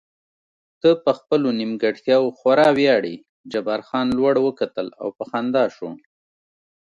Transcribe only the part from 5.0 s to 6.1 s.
او په خندا شو.